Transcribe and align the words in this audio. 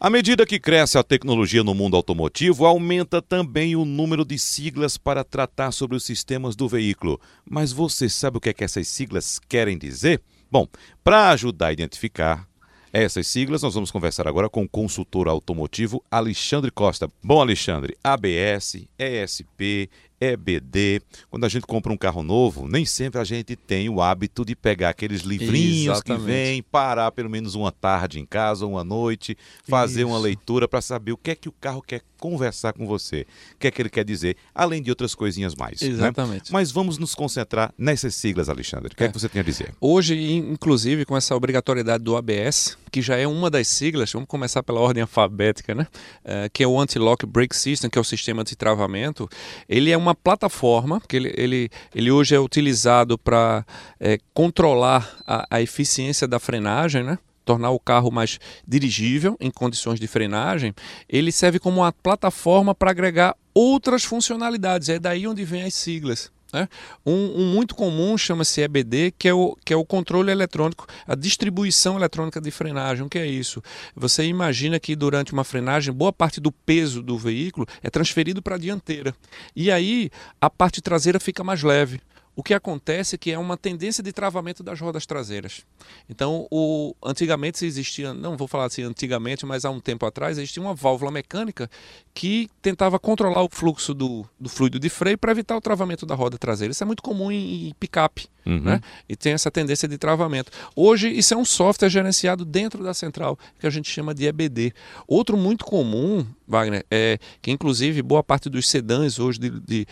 À 0.00 0.08
medida 0.08 0.46
que 0.46 0.60
cresce 0.60 0.96
a 0.96 1.02
tecnologia 1.02 1.64
no 1.64 1.74
mundo 1.74 1.96
automotivo, 1.96 2.64
aumenta 2.64 3.20
também 3.20 3.74
o 3.74 3.84
número 3.84 4.24
de 4.24 4.38
siglas 4.38 4.96
para 4.96 5.24
tratar 5.24 5.72
sobre 5.72 5.96
os 5.96 6.04
sistemas 6.04 6.54
do 6.54 6.68
veículo. 6.68 7.20
Mas 7.44 7.72
você 7.72 8.08
sabe 8.08 8.38
o 8.38 8.40
que, 8.40 8.50
é 8.50 8.52
que 8.52 8.62
essas 8.62 8.86
siglas 8.86 9.40
querem 9.48 9.76
dizer? 9.76 10.22
Bom, 10.48 10.68
para 11.02 11.30
ajudar 11.30 11.66
a 11.66 11.72
identificar 11.72 12.46
essas 12.92 13.26
siglas, 13.26 13.60
nós 13.60 13.74
vamos 13.74 13.90
conversar 13.90 14.28
agora 14.28 14.48
com 14.48 14.62
o 14.62 14.68
consultor 14.68 15.26
automotivo 15.26 16.00
Alexandre 16.08 16.70
Costa. 16.70 17.10
Bom, 17.20 17.40
Alexandre, 17.40 17.96
ABS, 18.04 18.86
ESP, 18.96 19.90
EBD. 20.20 21.00
Quando 21.30 21.44
a 21.44 21.48
gente 21.48 21.66
compra 21.66 21.92
um 21.92 21.96
carro 21.96 22.22
novo, 22.22 22.68
nem 22.68 22.84
sempre 22.84 23.20
a 23.20 23.24
gente 23.24 23.54
tem 23.54 23.88
o 23.88 24.00
hábito 24.00 24.44
de 24.44 24.56
pegar 24.56 24.90
aqueles 24.90 25.22
livrinhos 25.22 25.96
Exatamente. 25.96 26.20
que 26.20 26.26
vêm, 26.26 26.62
parar 26.62 27.12
pelo 27.12 27.30
menos 27.30 27.54
uma 27.54 27.70
tarde 27.70 28.18
em 28.18 28.26
casa, 28.26 28.66
uma 28.66 28.84
noite, 28.84 29.36
fazer 29.64 30.00
Isso. 30.00 30.08
uma 30.08 30.18
leitura 30.18 30.66
para 30.66 30.80
saber 30.80 31.12
o 31.12 31.16
que 31.16 31.30
é 31.30 31.34
que 31.34 31.48
o 31.48 31.52
carro 31.52 31.82
quer 31.82 32.02
conversar 32.18 32.72
com 32.72 32.86
você, 32.86 33.26
o 33.54 33.58
que 33.58 33.68
é 33.68 33.70
que 33.70 33.80
ele 33.80 33.88
quer 33.88 34.04
dizer, 34.04 34.36
além 34.54 34.82
de 34.82 34.90
outras 34.90 35.14
coisinhas 35.14 35.54
mais. 35.54 35.80
Né? 35.80 35.88
Exatamente. 35.88 36.46
Né? 36.46 36.50
Mas 36.50 36.70
vamos 36.70 36.98
nos 36.98 37.14
concentrar 37.14 37.72
nessas 37.78 38.14
siglas, 38.14 38.48
Alexandre. 38.48 38.92
O 38.92 38.96
que 38.96 39.04
é, 39.04 39.06
é 39.06 39.08
que 39.08 39.18
você 39.18 39.28
tem 39.28 39.40
a 39.40 39.44
dizer? 39.44 39.72
Hoje, 39.80 40.34
inclusive, 40.34 41.04
com 41.04 41.16
essa 41.16 41.34
obrigatoriedade 41.34 42.02
do 42.02 42.16
ABS, 42.16 42.76
que 42.90 43.00
já 43.00 43.16
é 43.16 43.26
uma 43.26 43.48
das 43.50 43.68
siglas, 43.68 44.12
vamos 44.12 44.28
começar 44.28 44.62
pela 44.62 44.80
ordem 44.80 45.02
alfabética, 45.02 45.74
né? 45.74 45.86
É, 46.24 46.48
que 46.48 46.62
é 46.62 46.66
o 46.66 46.78
Anti-Lock 46.78 47.24
Brake 47.26 47.54
System, 47.54 47.88
que 47.88 47.98
é 47.98 48.00
o 48.00 48.04
sistema 48.04 48.42
de 48.42 48.56
travamento. 48.56 49.28
Ele 49.68 49.90
é 49.90 49.96
uma 49.96 50.07
plataforma, 50.14 51.00
que 51.00 51.16
ele, 51.16 51.34
ele, 51.36 51.70
ele 51.94 52.10
hoje 52.10 52.34
é 52.34 52.40
utilizado 52.40 53.18
para 53.18 53.64
é, 54.00 54.18
controlar 54.32 55.16
a, 55.26 55.46
a 55.50 55.62
eficiência 55.62 56.26
da 56.26 56.38
frenagem, 56.38 57.02
né? 57.02 57.18
tornar 57.44 57.70
o 57.70 57.80
carro 57.80 58.10
mais 58.10 58.38
dirigível 58.66 59.34
em 59.40 59.50
condições 59.50 59.98
de 59.98 60.06
frenagem, 60.06 60.74
ele 61.08 61.32
serve 61.32 61.58
como 61.58 61.80
uma 61.80 61.90
plataforma 61.90 62.74
para 62.74 62.90
agregar 62.90 63.34
outras 63.54 64.04
funcionalidades. 64.04 64.90
É 64.90 64.98
daí 64.98 65.26
onde 65.26 65.46
vem 65.46 65.62
as 65.62 65.72
siglas. 65.72 66.30
Né? 66.52 66.68
Um, 67.04 67.42
um, 67.42 67.52
muito 67.52 67.74
comum 67.74 68.16
chama-se 68.16 68.62
EBD, 68.62 69.12
que 69.18 69.28
é, 69.28 69.34
o, 69.34 69.56
que 69.64 69.72
é 69.72 69.76
o 69.76 69.84
controle 69.84 70.30
eletrônico, 70.30 70.86
a 71.06 71.14
distribuição 71.14 71.96
eletrônica 71.96 72.40
de 72.40 72.50
frenagem. 72.50 73.04
O 73.04 73.08
que 73.08 73.18
é 73.18 73.26
isso? 73.26 73.62
Você 73.94 74.24
imagina 74.24 74.80
que 74.80 74.96
durante 74.96 75.32
uma 75.32 75.44
frenagem, 75.44 75.92
boa 75.92 76.12
parte 76.12 76.40
do 76.40 76.50
peso 76.50 77.02
do 77.02 77.18
veículo 77.18 77.66
é 77.82 77.90
transferido 77.90 78.40
para 78.42 78.56
a 78.56 78.58
dianteira. 78.58 79.14
E 79.54 79.70
aí 79.70 80.10
a 80.40 80.48
parte 80.48 80.80
traseira 80.80 81.20
fica 81.20 81.44
mais 81.44 81.62
leve 81.62 82.00
o 82.38 82.42
que 82.44 82.54
acontece 82.54 83.16
é 83.16 83.18
que 83.18 83.32
é 83.32 83.36
uma 83.38 83.56
tendência 83.56 84.00
de 84.00 84.12
travamento 84.12 84.62
das 84.62 84.78
rodas 84.78 85.04
traseiras. 85.04 85.66
Então, 86.08 86.46
o, 86.52 86.94
antigamente 87.04 87.66
existia, 87.66 88.14
não 88.14 88.36
vou 88.36 88.46
falar 88.46 88.66
assim 88.66 88.84
antigamente, 88.84 89.44
mas 89.44 89.64
há 89.64 89.70
um 89.70 89.80
tempo 89.80 90.06
atrás, 90.06 90.38
existia 90.38 90.62
uma 90.62 90.72
válvula 90.72 91.10
mecânica 91.10 91.68
que 92.14 92.48
tentava 92.62 92.96
controlar 92.96 93.42
o 93.42 93.48
fluxo 93.50 93.92
do, 93.92 94.24
do 94.38 94.48
fluido 94.48 94.78
de 94.78 94.88
freio 94.88 95.18
para 95.18 95.32
evitar 95.32 95.56
o 95.56 95.60
travamento 95.60 96.06
da 96.06 96.14
roda 96.14 96.38
traseira. 96.38 96.70
Isso 96.70 96.84
é 96.84 96.86
muito 96.86 97.02
comum 97.02 97.32
em, 97.32 97.70
em 97.70 97.74
picape, 97.74 98.28
uhum. 98.48 98.60
né? 98.60 98.80
E 99.08 99.14
tem 99.14 99.32
essa 99.32 99.50
tendência 99.50 99.86
de 99.86 99.98
travamento. 99.98 100.50
Hoje, 100.74 101.08
isso 101.10 101.34
é 101.34 101.36
um 101.36 101.44
software 101.44 101.88
gerenciado 101.88 102.44
dentro 102.44 102.82
da 102.82 102.94
central, 102.94 103.38
que 103.58 103.66
a 103.66 103.70
gente 103.70 103.90
chama 103.90 104.14
de 104.14 104.26
EBD. 104.26 104.72
Outro 105.06 105.36
muito 105.36 105.64
comum, 105.64 106.26
Wagner, 106.46 106.84
é 106.90 107.18
que 107.42 107.50
inclusive 107.50 108.02
boa 108.02 108.22
parte 108.22 108.48
dos 108.48 108.68
sedãs 108.68 109.18
hoje 109.18 109.38
de, 109.38 109.50
de 109.50 109.86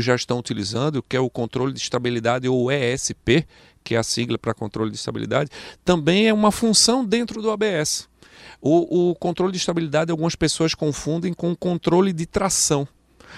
já 0.00 0.14
estão 0.14 0.38
utilizando, 0.38 1.02
que 1.02 1.16
é 1.16 1.20
o 1.20 1.30
controle 1.30 1.72
de 1.72 1.80
estabilidade, 1.80 2.48
ou 2.48 2.70
ESP, 2.70 3.46
que 3.84 3.94
é 3.94 3.98
a 3.98 4.02
sigla 4.02 4.38
para 4.38 4.54
controle 4.54 4.90
de 4.90 4.96
estabilidade, 4.96 5.50
também 5.84 6.28
é 6.28 6.34
uma 6.34 6.50
função 6.50 7.04
dentro 7.04 7.40
do 7.40 7.50
ABS. 7.50 8.08
O, 8.60 9.10
o 9.10 9.14
controle 9.16 9.52
de 9.52 9.58
estabilidade, 9.58 10.10
algumas 10.10 10.36
pessoas 10.36 10.74
confundem 10.74 11.32
com 11.32 11.50
o 11.52 11.56
controle 11.56 12.12
de 12.12 12.26
tração. 12.26 12.86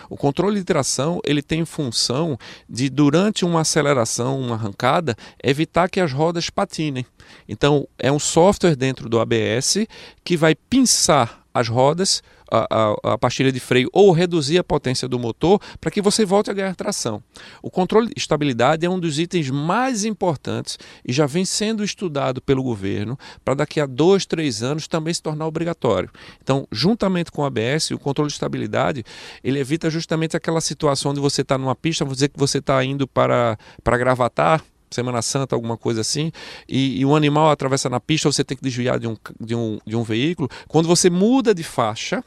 O 0.08 0.16
controle 0.16 0.58
de 0.58 0.64
tração 0.64 1.20
ele 1.24 1.42
tem 1.42 1.64
função 1.64 2.38
de, 2.68 2.88
durante 2.88 3.44
uma 3.44 3.60
aceleração, 3.60 4.40
uma 4.40 4.54
arrancada, 4.54 5.16
evitar 5.42 5.88
que 5.88 6.00
as 6.00 6.12
rodas 6.12 6.50
patinem. 6.50 7.06
Então, 7.48 7.88
é 7.98 8.10
um 8.10 8.18
software 8.18 8.76
dentro 8.76 9.08
do 9.08 9.20
ABS 9.20 9.86
que 10.22 10.36
vai 10.36 10.54
pinçar 10.54 11.44
as 11.52 11.68
rodas 11.68 12.22
a, 12.50 12.66
a, 12.70 13.14
a, 13.14 13.18
pastilha 13.18 13.50
de 13.50 13.60
freio 13.60 13.88
ou 13.92 14.12
reduzir 14.12 14.58
a 14.58 14.64
potência 14.64 15.08
do 15.08 15.18
motor 15.18 15.60
para 15.80 15.90
que 15.90 16.02
você 16.02 16.24
volte 16.24 16.50
a 16.50 16.54
ganhar 16.54 16.74
tração. 16.74 17.22
O 17.62 17.70
controle 17.70 18.08
de 18.08 18.14
estabilidade 18.16 18.84
é 18.84 18.90
um 18.90 18.98
dos 18.98 19.18
itens 19.18 19.50
mais 19.50 20.04
importantes 20.04 20.78
e 21.06 21.12
já 21.12 21.26
vem 21.26 21.44
sendo 21.44 21.84
estudado 21.84 22.40
pelo 22.40 22.62
governo 22.62 23.18
para 23.44 23.54
daqui 23.54 23.80
a 23.80 23.86
dois, 23.86 24.26
três 24.26 24.62
anos 24.62 24.86
também 24.86 25.12
se 25.12 25.22
tornar 25.22 25.46
obrigatório. 25.46 26.10
Então, 26.42 26.66
juntamente 26.70 27.30
com 27.30 27.42
o 27.42 27.44
ABS, 27.44 27.90
o 27.90 27.98
controle 27.98 28.28
de 28.28 28.34
estabilidade 28.34 29.04
ele 29.42 29.58
evita 29.58 29.90
justamente 29.90 30.36
aquela 30.36 30.60
situação 30.60 31.10
onde 31.10 31.20
você 31.20 31.42
está 31.42 31.56
numa 31.58 31.74
pista, 31.74 32.04
vou 32.04 32.14
dizer 32.14 32.28
que 32.28 32.38
você 32.38 32.58
está 32.58 32.84
indo 32.84 33.06
para, 33.06 33.58
para 33.82 33.96
Gravatar, 33.98 34.62
Semana 34.90 35.22
Santa, 35.22 35.56
alguma 35.56 35.76
coisa 35.76 36.00
assim, 36.02 36.30
e, 36.68 37.00
e 37.00 37.04
um 37.04 37.16
animal 37.16 37.50
atravessa 37.50 37.90
na 37.90 37.98
pista, 37.98 38.30
você 38.30 38.44
tem 38.44 38.56
que 38.56 38.62
desviar 38.62 38.98
de 38.98 39.08
um, 39.08 39.16
de, 39.40 39.54
um, 39.54 39.78
de 39.84 39.96
um 39.96 40.04
veículo. 40.04 40.48
Quando 40.68 40.86
você 40.86 41.10
muda 41.10 41.52
de 41.52 41.64
faixa, 41.64 42.22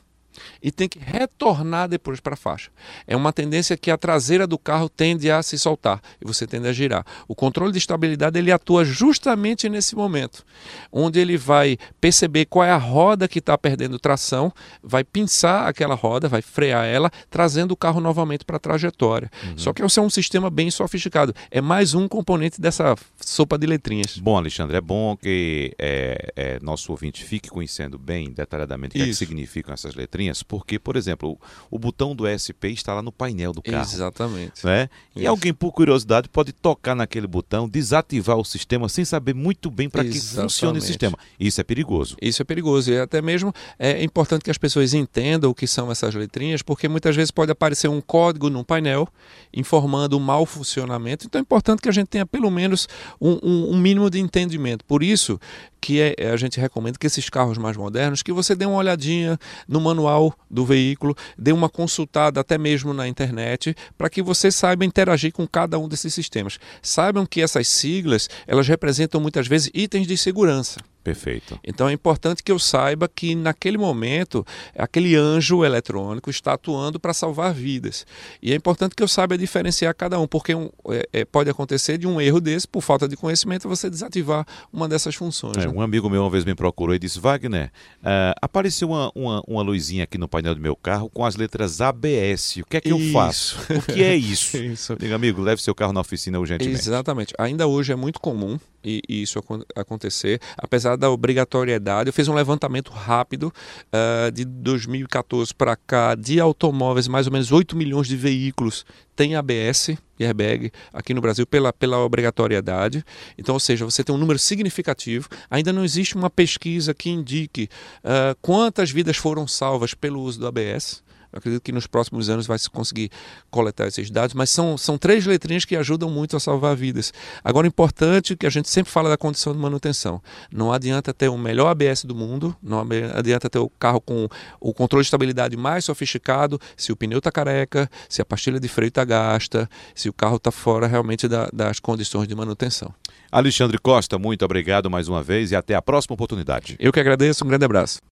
e 0.61 0.71
tem 0.71 0.87
que 0.87 0.99
retornar 0.99 1.87
depois 1.87 2.19
para 2.19 2.33
a 2.33 2.37
faixa. 2.37 2.69
É 3.05 3.15
uma 3.15 3.33
tendência 3.33 3.77
que 3.77 3.91
a 3.91 3.97
traseira 3.97 4.47
do 4.47 4.57
carro 4.57 4.89
tende 4.89 5.29
a 5.29 5.41
se 5.43 5.57
soltar 5.57 6.01
e 6.21 6.25
você 6.25 6.45
tende 6.45 6.67
a 6.67 6.73
girar. 6.73 7.05
O 7.27 7.35
controle 7.35 7.71
de 7.71 7.77
estabilidade 7.77 8.37
ele 8.37 8.51
atua 8.51 8.83
justamente 8.83 9.69
nesse 9.69 9.95
momento, 9.95 10.45
onde 10.91 11.19
ele 11.19 11.37
vai 11.37 11.77
perceber 11.99 12.45
qual 12.45 12.65
é 12.65 12.71
a 12.71 12.77
roda 12.77 13.27
que 13.27 13.39
está 13.39 13.57
perdendo 13.57 13.99
tração, 13.99 14.51
vai 14.83 15.03
pinçar 15.03 15.67
aquela 15.67 15.95
roda, 15.95 16.27
vai 16.27 16.41
frear 16.41 16.85
ela, 16.85 17.09
trazendo 17.29 17.71
o 17.71 17.77
carro 17.77 18.01
novamente 18.01 18.43
para 18.45 18.57
a 18.57 18.59
trajetória. 18.59 19.31
Uhum. 19.43 19.57
Só 19.57 19.73
que 19.73 19.83
esse 19.83 19.99
é 19.99 20.01
um 20.01 20.09
sistema 20.09 20.49
bem 20.49 20.69
sofisticado. 20.69 21.33
É 21.49 21.61
mais 21.61 21.93
um 21.93 22.07
componente 22.07 22.59
dessa 22.59 22.95
sopa 23.19 23.57
de 23.57 23.65
letrinhas. 23.65 24.17
Bom, 24.17 24.37
Alexandre, 24.37 24.77
é 24.77 24.81
bom 24.81 25.15
que 25.15 25.73
é, 25.79 26.33
é, 26.35 26.59
nosso 26.61 26.91
ouvinte 26.91 27.23
fique 27.23 27.49
conhecendo 27.49 27.97
bem 27.97 28.31
detalhadamente 28.31 28.91
o 28.91 28.99
que, 28.99 29.03
é 29.03 29.05
que 29.05 29.13
significam 29.13 29.73
essas 29.73 29.95
letrinhas 29.95 30.26
porque, 30.45 30.79
por 30.79 30.95
exemplo, 30.95 31.37
o, 31.69 31.75
o, 31.75 31.79
botão 31.79 32.15
do 32.15 32.25
SP 32.27 32.69
está 32.69 32.93
lá 32.93 33.01
no 33.01 33.11
painel 33.11 33.53
do 33.53 33.61
carro. 33.61 33.81
Exatamente. 33.81 34.65
Né? 34.65 34.89
E 35.15 35.25
alguém, 35.25 35.53
por 35.53 35.71
curiosidade, 35.71 36.29
pode 36.29 36.51
tocar 36.51 36.95
naquele 36.95 37.27
botão, 37.27 37.67
desativar 37.67 38.37
o 38.37 38.45
sistema 38.45 38.89
sem 38.89 39.05
saber 39.05 39.33
muito 39.33 39.69
bem 39.69 39.89
para 39.89 40.03
que 40.03 40.19
funciona 40.19 40.77
o 40.77 40.81
sistema. 40.81 41.17
Isso 41.39 41.61
é 41.61 41.63
perigoso. 41.63 42.15
Isso 42.21 42.41
é 42.41 42.45
perigoso. 42.45 42.91
E 42.91 42.99
até 42.99 43.21
mesmo 43.21 43.53
é 43.79 44.03
importante 44.03 44.43
que 44.43 44.51
as 44.51 44.57
pessoas 44.57 44.93
entendam 44.93 45.49
o 45.49 45.55
que 45.55 45.67
são 45.67 45.91
essas 45.91 46.13
letrinhas, 46.13 46.61
porque 46.61 46.87
muitas 46.87 47.15
vezes 47.15 47.31
pode 47.31 47.51
aparecer 47.51 47.87
um 47.87 48.01
código 48.01 48.49
no 48.49 48.63
painel 48.63 49.07
informando 49.53 50.17
o 50.17 50.19
mau 50.19 50.45
funcionamento. 50.45 51.25
Então 51.25 51.39
é 51.39 51.41
importante 51.41 51.81
que 51.81 51.89
a 51.89 51.91
gente 51.91 52.07
tenha 52.07 52.25
pelo 52.25 52.49
menos 52.49 52.87
um, 53.19 53.39
um, 53.43 53.71
um 53.73 53.77
mínimo 53.77 54.09
de 54.09 54.19
entendimento. 54.19 54.83
Por 54.85 55.03
isso 55.03 55.39
que 55.79 56.01
é, 56.01 56.31
a 56.31 56.35
gente 56.35 56.59
recomenda 56.59 56.97
que 56.97 57.07
esses 57.07 57.29
carros 57.29 57.57
mais 57.57 57.77
modernos, 57.77 58.21
que 58.23 58.31
você 58.31 58.55
dê 58.55 58.65
uma 58.65 58.77
olhadinha 58.77 59.39
no 59.67 59.79
manual 59.79 60.16
manual 60.17 60.33
do 60.49 60.65
veículo, 60.65 61.15
dê 61.37 61.51
uma 61.51 61.69
consultada 61.69 62.39
até 62.39 62.57
mesmo 62.57 62.93
na 62.93 63.07
internet, 63.07 63.75
para 63.97 64.09
que 64.09 64.21
você 64.21 64.51
saiba 64.51 64.85
interagir 64.85 65.31
com 65.31 65.47
cada 65.47 65.77
um 65.77 65.87
desses 65.87 66.13
sistemas. 66.13 66.59
Saibam 66.81 67.25
que 67.25 67.41
essas 67.41 67.67
siglas, 67.67 68.29
elas 68.47 68.67
representam 68.67 69.21
muitas 69.21 69.47
vezes 69.47 69.69
itens 69.73 70.07
de 70.07 70.17
segurança. 70.17 70.79
Perfeito. 71.07 71.57
Então 71.63 71.87
é 71.87 71.93
importante 71.93 72.43
que 72.43 72.51
eu 72.51 72.59
saiba 72.59 73.07
que 73.07 73.33
naquele 73.33 73.77
momento 73.77 74.45
aquele 74.77 75.15
anjo 75.15 75.63
eletrônico 75.63 76.29
está 76.29 76.51
atuando 76.51 76.99
para 76.99 77.13
salvar 77.13 77.53
vidas. 77.53 78.05
E 78.41 78.51
é 78.51 78.55
importante 78.55 78.93
que 78.93 79.01
eu 79.01 79.07
saiba 79.07 79.37
diferenciar 79.37 79.95
cada 79.95 80.19
um, 80.19 80.27
porque 80.27 80.53
um, 80.53 80.69
é, 80.89 81.07
é, 81.13 81.25
pode 81.25 81.49
acontecer 81.49 81.97
de 81.97 82.05
um 82.05 82.19
erro 82.19 82.41
desse, 82.41 82.67
por 82.67 82.81
falta 82.81 83.07
de 83.07 83.15
conhecimento, 83.15 83.69
você 83.69 83.89
desativar 83.89 84.45
uma 84.71 84.85
dessas 84.85 85.15
funções. 85.15 85.55
É, 85.55 85.61
né? 85.61 85.69
Um 85.69 85.79
amigo 85.79 86.09
meu 86.09 86.23
uma 86.23 86.29
vez 86.29 86.43
me 86.43 86.53
procurou 86.53 86.93
e 86.93 86.99
disse: 86.99 87.21
Wagner, 87.21 87.71
uh, 88.01 88.35
apareceu 88.41 88.89
uma, 88.89 89.09
uma, 89.15 89.41
uma, 89.47 89.61
luzinha 89.61 90.03
aqui 90.03 90.17
no 90.17 90.27
painel 90.27 90.55
do 90.55 90.61
meu 90.61 90.75
carro 90.75 91.09
com 91.09 91.23
as 91.23 91.37
letras 91.37 91.79
ABS. 91.79 92.57
O 92.57 92.65
que 92.65 92.75
é 92.75 92.81
que 92.81 92.89
isso. 92.89 92.97
eu 92.97 93.13
faço? 93.13 93.57
O 93.69 93.93
que 93.93 94.03
é 94.03 94.13
isso? 94.13 94.57
isso. 94.59 94.93
Diga, 94.97 95.15
amigo, 95.15 95.41
leve 95.41 95.61
seu 95.61 95.73
carro 95.73 95.93
na 95.93 96.01
oficina 96.01 96.37
urgentemente. 96.37 96.81
Exatamente. 96.81 97.33
Ainda 97.39 97.65
hoje 97.65 97.93
é 97.93 97.95
muito 97.95 98.19
comum 98.19 98.59
e, 98.87 99.01
e 99.09 99.21
isso 99.21 99.39
acontecer, 99.75 100.39
apesar 100.57 100.95
da 100.95 101.11
obrigatoriedade. 101.11 102.07
Eu 102.07 102.13
fiz 102.13 102.27
um 102.29 102.33
levantamento 102.33 102.89
rápido 102.91 103.53
uh, 103.91 104.31
de 104.31 104.45
2014 104.45 105.53
para 105.53 105.75
cá 105.75 106.15
de 106.15 106.39
automóveis, 106.39 107.07
mais 107.07 107.27
ou 107.27 107.33
menos 107.33 107.51
8 107.51 107.75
milhões 107.75 108.07
de 108.07 108.15
veículos 108.15 108.85
têm 109.15 109.35
ABS 109.35 109.89
e 110.19 110.23
airbag 110.23 110.71
aqui 110.93 111.13
no 111.13 111.19
Brasil 111.19 111.45
pela, 111.45 111.73
pela 111.73 111.97
obrigatoriedade. 111.99 113.03
Então, 113.37 113.55
ou 113.55 113.59
seja, 113.59 113.83
você 113.83 114.03
tem 114.03 114.15
um 114.15 114.17
número 114.17 114.37
significativo. 114.37 115.27
Ainda 115.49 115.73
não 115.73 115.83
existe 115.83 116.15
uma 116.15 116.29
pesquisa 116.29 116.93
que 116.93 117.09
indique 117.09 117.67
uh, 118.03 118.37
quantas 118.41 118.91
vidas 118.91 119.17
foram 119.17 119.47
salvas 119.47 119.93
pelo 119.93 120.21
uso 120.21 120.39
do 120.39 120.47
ABS. 120.47 121.03
Acredito 121.37 121.61
que 121.61 121.71
nos 121.71 121.87
próximos 121.87 122.29
anos 122.29 122.47
vai 122.47 122.59
se 122.59 122.69
conseguir 122.69 123.11
coletar 123.49 123.87
esses 123.87 124.09
dados, 124.09 124.33
mas 124.33 124.49
são, 124.49 124.77
são 124.77 124.97
três 124.97 125.25
letrinhas 125.25 125.65
que 125.65 125.75
ajudam 125.75 126.09
muito 126.09 126.35
a 126.35 126.39
salvar 126.39 126.75
vidas. 126.75 127.13
Agora, 127.43 127.67
importante 127.67 128.35
que 128.35 128.45
a 128.45 128.49
gente 128.49 128.69
sempre 128.69 128.91
fala 128.91 129.09
da 129.09 129.17
condição 129.17 129.53
de 129.53 129.59
manutenção. 129.59 130.21
Não 130.51 130.71
adianta 130.71 131.13
ter 131.13 131.29
o 131.29 131.37
melhor 131.37 131.69
ABS 131.69 132.03
do 132.03 132.15
mundo, 132.15 132.55
não 132.61 132.85
adianta 133.15 133.49
ter 133.49 133.59
o 133.59 133.69
carro 133.69 134.01
com 134.01 134.27
o 134.59 134.73
controle 134.73 135.03
de 135.03 135.07
estabilidade 135.07 135.55
mais 135.55 135.85
sofisticado 135.85 136.59
se 136.75 136.91
o 136.91 136.95
pneu 136.95 137.19
está 137.19 137.31
careca, 137.31 137.89
se 138.09 138.21
a 138.21 138.25
pastilha 138.25 138.59
de 138.59 138.67
freio 138.67 138.89
está 138.89 139.03
gasta, 139.03 139.69
se 139.93 140.09
o 140.09 140.13
carro 140.13 140.37
está 140.37 140.51
fora 140.51 140.87
realmente 140.87 141.27
da, 141.27 141.49
das 141.53 141.79
condições 141.79 142.27
de 142.27 142.35
manutenção. 142.35 142.93
Alexandre 143.31 143.77
Costa, 143.77 144.17
muito 144.17 144.45
obrigado 144.45 144.89
mais 144.89 145.07
uma 145.07 145.21
vez 145.21 145.51
e 145.51 145.55
até 145.55 145.75
a 145.75 145.81
próxima 145.81 146.13
oportunidade. 146.13 146.75
Eu 146.79 146.93
que 146.93 146.99
agradeço, 146.99 147.43
um 147.43 147.47
grande 147.47 147.65
abraço. 147.65 147.99